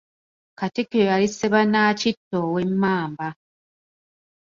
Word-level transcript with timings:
Katikkiro 0.59 1.03
yali 1.11 1.27
Sebanaakitta 1.37 2.35
ow'Emmamba. 2.45 3.27